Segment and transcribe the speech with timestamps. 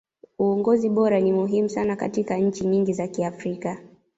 [0.39, 3.77] uongozi bora ni muhimu sana katika nchi nyingi za kiafrika